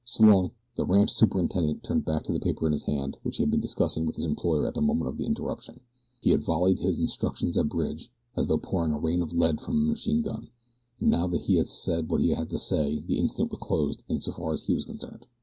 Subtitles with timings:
[0.03, 3.51] S'long!" The ranch superintendent turned back to the paper in his hand which he had
[3.51, 5.79] been discussing with his employer at the moment of the interruption.
[6.21, 9.75] He had volleyed his instructions at Bridge as though pouring a rain of lead from
[9.77, 10.49] a machine gun,
[10.99, 14.03] and now that he had said what he had to say the incident was closed
[14.09, 15.27] in so far as he was concerned.